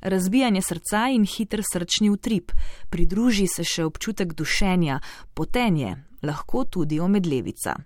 [0.00, 2.52] razbijanje srca in hiter srčni utrip,
[2.90, 5.00] pridruži se še občutek dušenja,
[5.34, 7.76] potenje, lahko tudi omedlevica.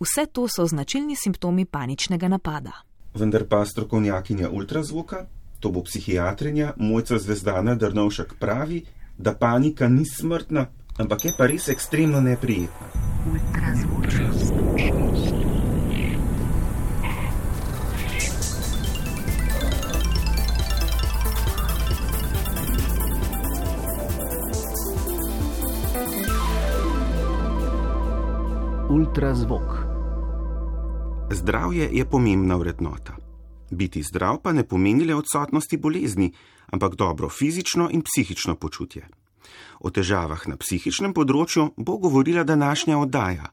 [0.00, 2.72] Vse to so značilni simptomi paničnega napada.
[3.14, 5.26] Vendar pa strokovnjakinja ultrazvoka,
[5.60, 8.84] to bo psihiatrinja Mojca Zvezdana Drnovšek pravi,
[9.18, 10.66] da panika ni smrtna,
[10.98, 12.86] ampak je pa res ekstremno neprijetna.
[13.32, 15.29] Ultrazvočnost.
[29.10, 29.78] Ultrazvok.
[31.30, 33.16] Zdravje je pomembna vrednota.
[33.70, 36.32] Biti zdrav pa ne pomeni le odsotnosti bolezni,
[36.70, 39.08] ampak dobro fizično in psihično počutje.
[39.80, 43.50] O težavah na psihičnem področju bo govorila današnja oddaja.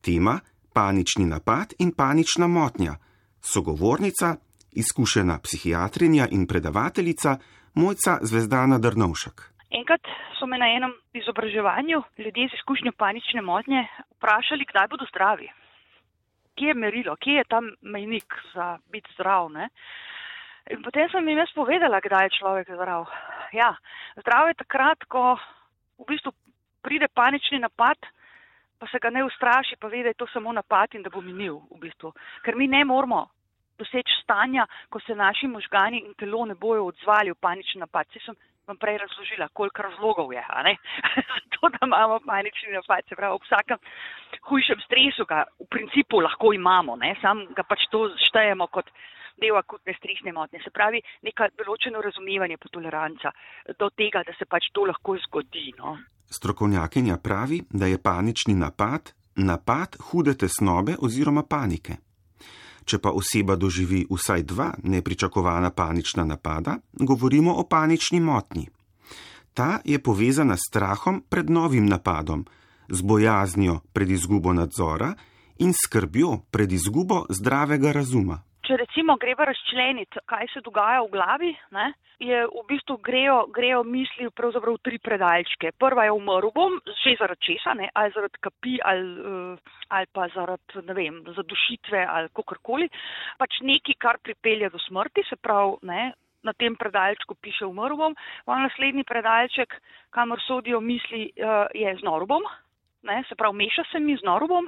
[0.00, 0.40] Tema:
[0.72, 2.96] panični napad in panična motnja.
[3.40, 4.36] Sogovornica,
[4.72, 7.38] izkušena psihiatrinja in predavateljica
[7.74, 9.57] Mojca Zvezdana Drnovšek.
[9.70, 10.00] Enkrat
[10.38, 15.50] so me na enem izobraževanju ljudje z izkušnjo panične motnje vprašali, kdaj bodo zdravi.
[16.56, 19.50] Kje je merilo, kje je tam mejnik za biti zdrav?
[19.52, 19.68] Ne?
[20.70, 23.06] In potem sem jim jaz povedala, kdaj je človek zdrav.
[23.52, 23.74] Ja,
[24.16, 25.36] zdrav je takrat, ko
[25.98, 26.32] v bistvu
[26.82, 27.96] pride panični napad,
[28.78, 31.20] pa se ga ne ustraši, pa ve, da je to samo napad in da bo
[31.20, 31.60] minil.
[31.70, 32.12] V bistvu.
[32.44, 33.26] Ker mi ne moramo
[33.78, 38.08] doseči stanja, ko se naši možgani in telo ne bojo odzvali v panični napad.
[38.12, 38.34] Se sem
[38.68, 40.44] vam prej razložila, koliko razlogov je,
[41.40, 43.04] zato da imamo panični napad.
[43.08, 43.78] Se pravi, ob vsakem
[44.48, 47.14] hujšem stresu ga v principu lahko imamo, ne?
[47.22, 48.90] sam ga pač to štejemo kot
[49.40, 50.60] del akutne stresne motnje.
[50.64, 53.32] Se pravi, neka določeno razumevanje pa toleranca
[53.78, 55.70] do tega, da se pač to lahko zgodi.
[55.78, 55.96] No?
[56.30, 62.07] Strokovnjakinja pravi, da je panični napad napad hude tesnobe oziroma panike.
[62.88, 68.68] Če pa oseba doživi vsaj dva nepričakovana panična napada, govorimo o panični motnji.
[69.54, 72.46] Ta je povezana s strahom pred novim napadom,
[72.88, 75.12] z bojaznijo pred izgubo nadzora
[75.58, 78.42] in skrbjo pred izgubo zdravega razuma.
[78.98, 81.84] Recimo greva razčleniti, kaj se dogaja v glavi, ne,
[82.18, 85.70] je v bistvu grejo, grejo misli pravzaprav v tri predalčke.
[85.78, 90.26] Prva je umrl bom, že zaradi česa, ne, ali zaradi kapi, ali, uh, ali pa
[90.34, 92.90] zaradi, ne vem, zadušitve ali kakorkoli.
[93.38, 96.10] Pač nekaj, kar pripelje do smrti, se pravi, ne,
[96.42, 98.18] na tem predalčku piše umrl bom,
[98.50, 99.78] pa naslednji predalček,
[100.10, 102.42] kamor sodijo misli, uh, je znor bom,
[103.06, 104.66] ne, se pravi, meša se mi znor bom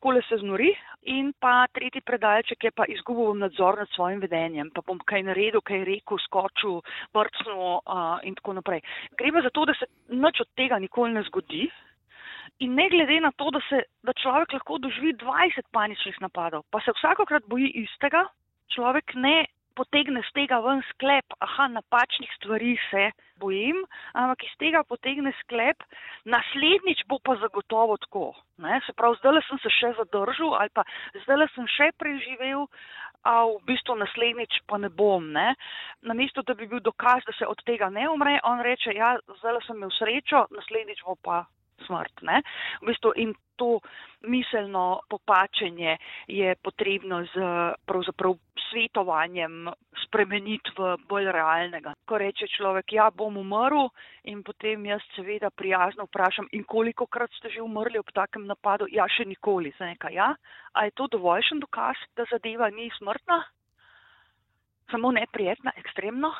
[0.00, 0.72] takole se znori
[1.02, 5.60] in pa tretji predalček je pa izgubil nadzor nad svojim vedenjem, pa bom kaj naredil,
[5.60, 6.80] kaj rekel, skočil,
[7.12, 8.80] brcnil uh, in tako naprej.
[9.18, 11.68] Gre pa za to, da se nič od tega nikoli ne zgodi.
[12.60, 16.80] In ne glede na to, da, se, da človek lahko doživi 20 paničnih napadov, pa
[16.80, 18.24] se vsakokrat boji istega,
[18.72, 19.46] človek ne
[19.80, 23.10] potegne z tega ven sklep, aha, napačnih stvari se
[23.40, 23.78] bojim,
[24.12, 25.80] ampak iz tega potegne sklep,
[26.28, 28.26] naslednjič bo pa zagotovo tako.
[28.60, 28.80] Ne?
[28.86, 30.84] Se pravi, zdaj sem se še zadržal ali pa
[31.24, 32.66] zdaj sem še preživel,
[33.24, 35.24] a v bistvu naslednjič pa ne bom.
[35.32, 35.54] Ne?
[36.08, 39.64] Namesto, da bi bil dokaz, da se od tega ne umre, on reče, ja, zdaj
[39.66, 41.44] sem imel srečo, naslednjič bo pa
[41.90, 42.22] smrt.
[42.22, 43.80] V bistvu in to
[44.24, 47.34] miselno popačenje je potrebno z
[47.84, 48.38] pravzaprav
[48.70, 49.68] svetovanjem
[50.06, 51.92] spremeniti v bolj realnega.
[52.06, 53.90] Ko reče človek, ja, bom umrl
[54.30, 58.88] in potem jaz seveda prijazno vprašam, in koliko krat ste že umrli ob takem napadu?
[58.88, 59.74] Ja, še nikoli.
[59.80, 60.34] Nekaj, ja?
[60.72, 63.42] A je to dovoljšen dokaz, da zadeva ni smrtna?
[64.90, 66.32] Samo neprijetna, ekstremno.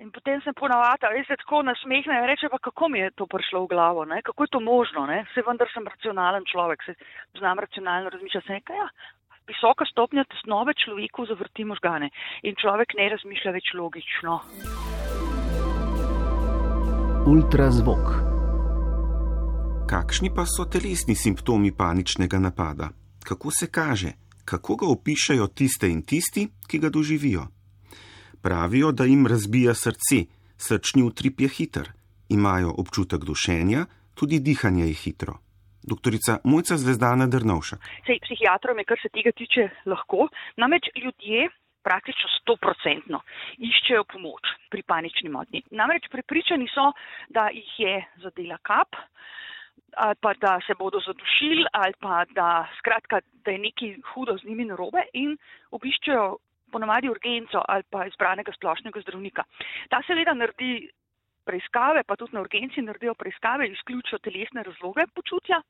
[0.00, 3.66] In potem sem ponavadi, veste, tako nasmehne in reče, pa kako mi je to prišlo
[3.66, 4.22] v glavo, ne?
[4.24, 5.26] kako je to možno, ne?
[5.34, 6.94] se vendar sem racionalen človek, se
[7.36, 8.88] znam racionalno razmišljati, se nekaj, ja,
[9.50, 12.08] visoka stopnja tesnove človeku zavrti možgane
[12.48, 14.40] in človek ne razmišlja več logično.
[17.28, 18.08] Ultrazvok.
[19.92, 22.88] Kakšni pa so telesni simptomi paničnega napada?
[23.28, 24.16] Kako se kaže?
[24.48, 27.50] Kako ga opišajo tiste in tisti, ki ga doživijo?
[28.42, 30.24] Pravijo, da jim razbija srce,
[30.56, 31.92] srčni utrip je hiter,
[32.28, 35.34] imajo občutek dušenja, tudi dihanje je hitro.
[35.82, 37.76] Doktorica Mojca Zvezdana Drnovša.
[38.06, 40.28] Sej psihiatrom je, kar se tega tiče, lahko.
[40.56, 41.48] Namreč ljudje
[41.82, 43.22] praktično stoprocentno
[43.58, 45.62] iščejo pomoč pri panični motnji.
[45.70, 46.90] Namreč prepričani so,
[47.28, 47.94] da jih je
[48.24, 48.96] zadela kap
[49.96, 54.44] ali pa da se bodo zadušili ali pa da, skratka, da je nekaj hudo z
[54.44, 55.36] njimi narobe in
[55.70, 56.36] obiščejo
[56.72, 59.44] ponovadi urgenco ali pa izbranega splošnega zdravnika.
[59.90, 60.88] Ta seveda naredi
[61.44, 65.62] preiskave, pa tudi na urgenci naredijo preiskave, izključijo telesne razloge počutja.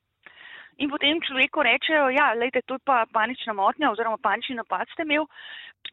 [0.81, 5.05] In potem človeku rečejo, ja, lejte, to je pa panična motnja oziroma panični napad ste
[5.05, 5.27] imel.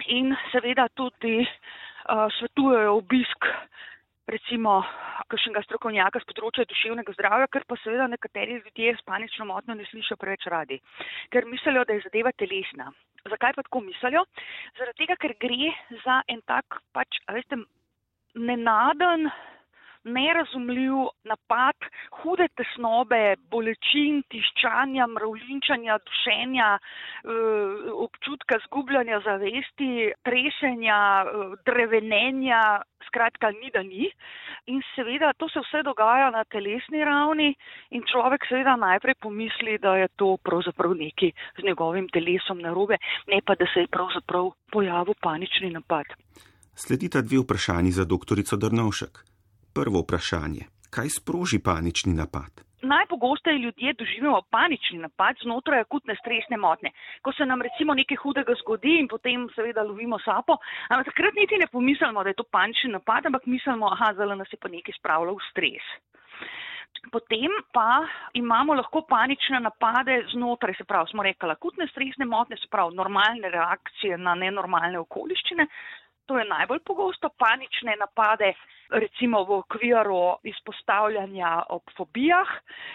[0.08, 3.48] In seveda tudi uh, svetujejo obisk
[4.28, 4.84] recimo
[5.32, 9.88] kakšnega strokovnjaka z področja duševnega zdravja, ker pa seveda nekateri ljudje s panično motnjo ne
[9.90, 10.80] slišijo preveč radi,
[11.32, 12.92] ker mislijo, da je zadeva telesna.
[13.26, 14.24] Zakaj pa tako mislijo?
[14.78, 15.74] Zaradi tega, ker gre
[16.06, 17.60] za en tak pač, veste,
[18.38, 19.30] nenaden,
[20.08, 20.94] nerazumljiv
[21.28, 21.88] napad,
[22.22, 32.62] hude tesnobe, bolečin, tiščanja, mravlinčanja, dušenja, eh, občutka zgubljanja zavesti, tresenja, eh, drevenenja,
[33.08, 34.10] skratka, ni da ni.
[34.68, 37.56] In seveda to se vse dogaja na telesni ravni
[37.92, 43.42] in človek seveda najprej pomisli, da je to pravzaprav neki z njegovim telesom narobe, ne
[43.46, 46.06] pa da se je pravzaprav pojavil panični napad.
[46.76, 49.37] Sledita dve vprašanji za doktorico Drnovšek
[49.78, 50.64] prvo vprašanje:
[50.96, 52.52] kaj sproži panični napad?
[52.94, 56.90] Najpogosteje ljudje doživljamo panični napad znotraj akutne stresne motnje.
[57.24, 60.58] Ko se nam recimo nekaj hudega zgodi in potem seveda lovimo sapo,
[60.90, 64.54] ampak takrat niti ne pomislimo, da je to panični napad, ampak mislimo, aha, zelo nas
[64.54, 65.86] je pa nekaj spravilo v stres.
[67.14, 67.92] Potem pa
[68.42, 73.54] imamo lahko panične napade znotraj, se pravi, smo rekli, akutne stresne motnje, se pravi, normalne
[73.58, 75.68] reakcije na nenormalne okoliščine,
[76.28, 78.52] To je najbolj pogosto panične napade,
[78.90, 82.48] recimo v okviru izpostavljanja ob fobijah.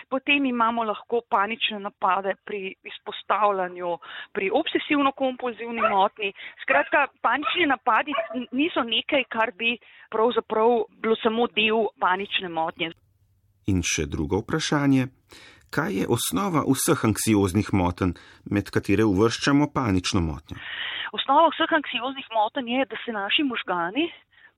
[0.08, 3.98] Potem imamo lahko panične napade pri izpostavljanju
[4.32, 6.32] pri obsesivno-kompulzivni motni.
[6.62, 8.12] Skratka, panični napadi
[8.52, 9.76] niso nekaj, kar bi
[10.10, 12.92] pravzaprav bilo samo del panične motnje.
[13.66, 15.06] In še drugo vprašanje.
[15.72, 20.58] Kaj je osnova vseh anksioznih motenj, med katere uvrščamo panično motnjo?
[21.16, 24.10] Osnova vseh anksioznih motenj je, da se naši možgani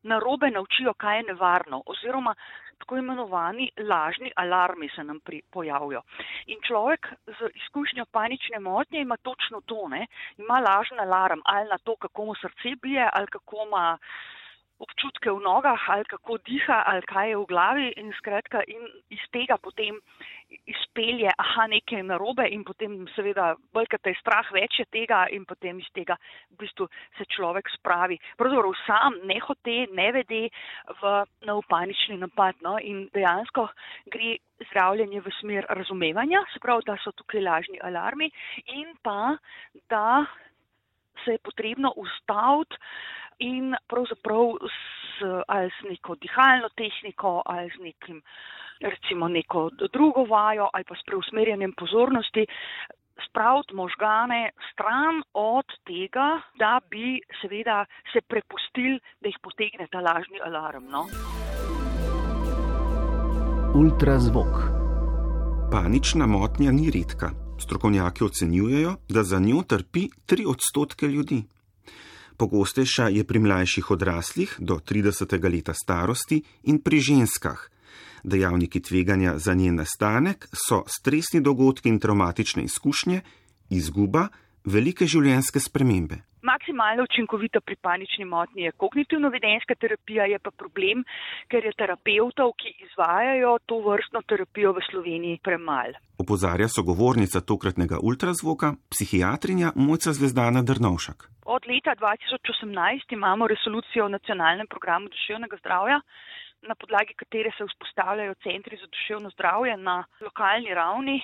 [0.04, 2.34] narobe naučijo, kaj je nevarno, oziroma
[2.78, 5.20] tako imenovani lažni alarmi se nam
[5.50, 6.02] pojavijo.
[6.46, 10.06] In človek z izkušnjo panične motnje ima točno to, ne?
[10.38, 13.98] ima lažni alarm ali na to, kako mu srce bije, ali kako ima
[14.82, 18.82] občutke v nogah, ali kako diha, ali kaj je v glavi in skratka in
[19.14, 20.00] iz tega potem
[20.66, 25.78] izpelje, aha, nekaj narobe in potem seveda bolj, je strah več je tega in potem
[25.78, 26.16] iz tega
[26.50, 26.88] v bistvu
[27.18, 28.18] se človek spravi.
[28.38, 30.42] Pravzaprav sam ne hote, ne vede
[31.00, 31.14] v
[31.46, 32.76] nov panični napad no?
[32.78, 33.68] in dejansko
[34.10, 34.38] gre
[34.70, 38.30] zdravljenje v smer razumevanja, se pravi, da so tukaj lažni alarmi
[38.66, 39.36] in pa,
[39.90, 40.24] da
[41.24, 42.76] se je potrebno ustaviti
[43.38, 48.22] in pravzaprav s, ali z neko dihalno tehniko ali z nekim
[48.80, 52.46] recimo neko drugo vajo ali pa s preusmerjanjem pozornosti
[53.28, 56.28] spraviti možgane stran od tega,
[56.58, 60.84] da bi seveda se prepustili, da jih potegne ta lažni alarm.
[60.94, 61.02] No?
[63.74, 64.54] Ultrazvok.
[65.72, 67.30] Panična motnja ni redka.
[67.58, 71.42] Strokovnjaki ocenjujejo, da za njo trpi 3 odstotke ljudi.
[72.36, 75.38] Pogostejša je pri mlajših odraslih do 30.
[75.52, 77.70] leta starosti in pri ženskah,
[78.24, 83.20] Dejavniki tveganja za njen nastanek so stresni dogodki in traumatične izkušnje,
[83.70, 84.28] izguba,
[84.64, 86.22] velike življenjske spremembe.
[86.44, 91.04] Maksimalno učinkovita pri panični motnji je kognitivno-vedenska terapija, je pa problem,
[91.48, 96.00] ker je terapevtov, ki izvajajo to vrstno terapijo v Sloveniji, premalo.
[96.18, 101.28] Opozarja sogovornica tokratnega ultrazvoka, psihiatrinja Mojca Zvezdana Drnovšak.
[101.44, 106.00] Od leta 2018 imamo resolucijo o nacionalnem programu duševnega zdravja,
[106.62, 111.22] na podlagi katere se vzpostavljajo centri za duševno zdravje na lokalni ravni.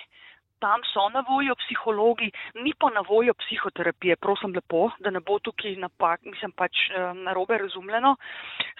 [0.59, 5.39] Tam so na voljo psihologi, ni pa na voljo psihoterapije, prosim lepo, da ne bo
[5.39, 8.17] tukaj napak, mislim pač eh, narobe razumljeno.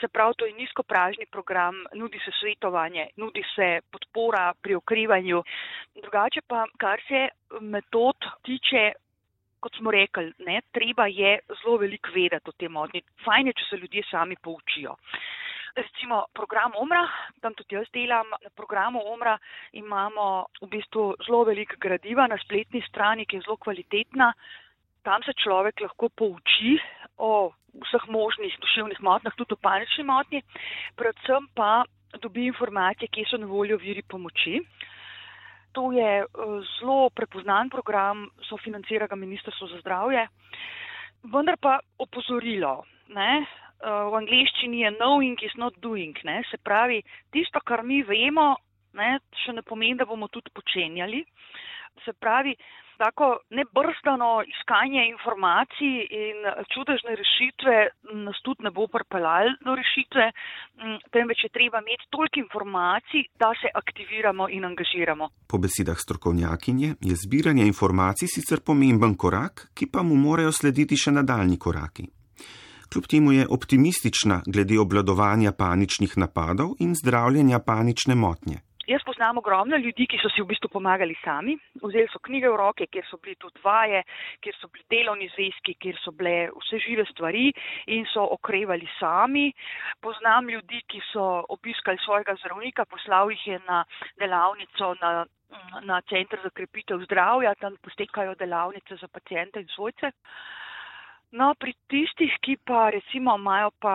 [0.01, 5.43] Se pravi, to je nizkopražni program, nudi se svetovanje, nudi se podpora pri okrivanju.
[6.03, 7.29] Drugače pa, kar se
[7.61, 8.93] metod tiče,
[9.61, 13.03] kot smo rekli, ne, treba je zelo veliko vedeti o tem odni.
[13.25, 14.97] Fajn je, če se ljudje sami poučijo
[15.77, 17.05] recimo program Omra,
[17.41, 18.27] tam tudi jaz delam.
[18.43, 19.39] Na programu Omra
[19.73, 24.33] imamo v bistvu zelo veliko gradiva na spletni strani, ki je zelo kvalitetna.
[25.07, 26.77] Tam se človek lahko pouči
[27.17, 27.53] o
[27.87, 30.43] vseh možnih duševnih motnjah, tudi o panični motnji,
[30.97, 31.85] predvsem pa
[32.21, 34.59] dobi informacije, kje so na voljo viri pomoči.
[35.73, 36.27] To je eh,
[36.79, 40.27] zelo prepoznan program, sofinancira ga Ministrstvo za zdravje.
[41.23, 43.45] Vendar pa opozorilo, ne,
[43.85, 46.17] uh, v angleščini je knowing is not doing.
[46.25, 46.41] Ne?
[46.49, 48.55] Se pravi, tisto, kar mi vemo,
[48.97, 51.21] ne, še ne pomeni, da bomo tudi počenjali.
[52.07, 52.55] Se pravi,
[53.05, 53.27] tako
[53.59, 56.39] nebrzdano iskanje informacij in
[56.73, 57.75] čudežne rešitve
[58.27, 60.25] nas tudi ne bo pripeljalo do rešitve,
[61.15, 65.25] temveč je treba imeti toliko informacij, da se aktiviramo in angažiramo.
[65.51, 71.11] Po besedah strokovnjakinje je zbiranje informacij sicer pomemben korak, ki pa mu morajo slediti še
[71.19, 72.05] nadaljni koraki.
[72.91, 78.70] Kljub temu je optimistična glede obladovanja paničnih napadov in zdravljenja panične motnje.
[78.91, 81.53] Jaz poznam ogromno ljudi, ki so si v bistvu pomagali sami.
[81.79, 84.01] Vzeli so knjige v roke, kjer so bili tudi vaje,
[84.43, 87.45] kjer so bili delovni zvezki, kjer so bile vse žive stvari
[87.95, 89.45] in so okrevali sami.
[90.03, 93.85] Poznam ljudi, ki so obiskali svojega zdravnika, poslal jih je na
[94.19, 95.13] delavnico na,
[95.87, 100.11] na centr za krepitev zdravja, tam postekajo delavnice za pacijente in svojce.
[101.31, 103.95] No, pri tistih, ki pa recimo imajo pa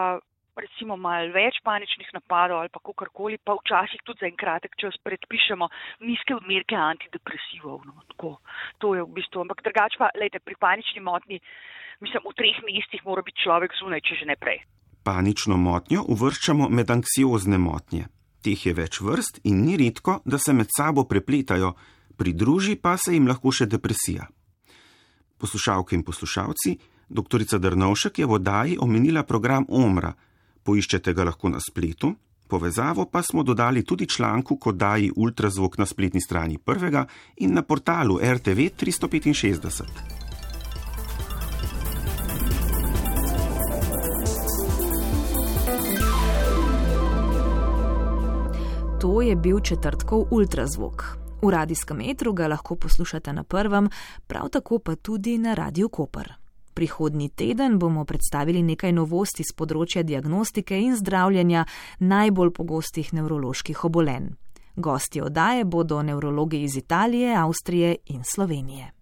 [0.61, 4.97] recimo malo več paničnih napadov ali pa kakorkoli, pa včasih tudi za en kratek čas
[5.03, 5.67] predpišemo
[6.07, 7.83] nizke odmerke antidepresivov.
[7.87, 8.37] No, tako,
[8.79, 11.41] to je v bistvu, ampak drugače pa, lejte, pri panični motnji,
[12.03, 14.63] mislim, v treh mestih mora biti človek zunaj, če že ne prej.
[15.05, 18.07] Panično motnjo uvrščamo med anksiozne motnje.
[18.41, 21.73] Teh je več vrst in ni redko, da se med sabo prepletajo,
[22.17, 24.25] pridruži pa se jim lahko še depresija.
[25.37, 26.77] Poslušalke in poslušalci,
[27.09, 27.43] dr.
[27.59, 30.13] Drnovšek je v oddaji omenila program Omra,
[30.65, 32.11] poiščete ga lahko na spletu,
[32.47, 37.05] povezavo pa smo dodali tudi članku kot daji ultrazvok na spletni strani prvega
[37.37, 40.25] in na portalu RTV 365.
[49.01, 51.17] To je bil četrtkov ultrazvok.
[51.41, 53.89] V radijskem metru ga lahko poslušate na prvem,
[54.27, 56.44] prav tako pa tudi na Radio Koper.
[56.75, 61.63] Prihodnji teden bomo predstavili nekaj novosti z področja diagnostike in zdravljenja
[61.99, 64.33] najbolj pogostih nevroloških obolenj.
[64.75, 68.94] Gosti oddaje bodo nevrologi iz Italije, Avstrije in Slovenije.